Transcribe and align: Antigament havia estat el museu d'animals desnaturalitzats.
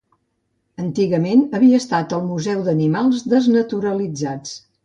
Antigament 0.83 1.43
havia 1.59 1.83
estat 1.83 2.17
el 2.19 2.25
museu 2.31 2.65
d'animals 2.71 3.23
desnaturalitzats. 3.35 4.61